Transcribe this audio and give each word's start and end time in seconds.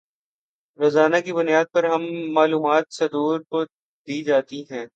روزانہ 0.79 1.19
کی 1.25 1.33
بنیاد 1.33 1.65
پر 1.73 1.83
اہم 1.83 2.03
معلومات 2.33 2.83
صدور 2.91 3.39
کو 3.49 3.63
دی 4.07 4.21
جاتی 4.23 4.63
تھیں 4.65 4.85